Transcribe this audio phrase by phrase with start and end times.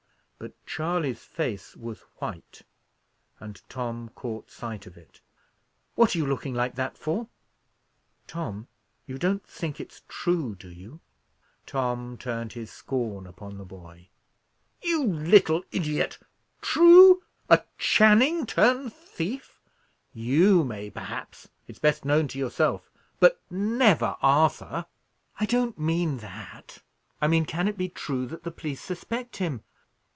[0.43, 2.63] But Charley's face was white,
[3.39, 5.21] and Tom caught sight of it.
[5.93, 7.27] "What are you looking like that for?"
[8.25, 8.67] "Tom!
[9.05, 10.99] you don't think it's true, do you?"
[11.67, 14.09] Tom turned his scorn upon the boy.
[14.81, 16.17] "You little idiot!
[16.59, 17.21] True!
[17.47, 19.61] A Channing turn thief!
[20.11, 22.89] You may, perhaps it's best known to yourself
[23.19, 24.87] but never Arthur."
[25.39, 26.79] "I don't mean that.
[27.21, 29.63] I mean, can it be true that the police suspect him?"